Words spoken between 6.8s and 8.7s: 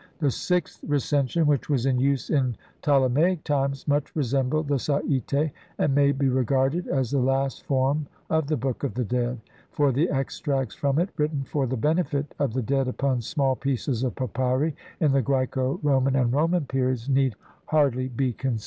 as the last form of the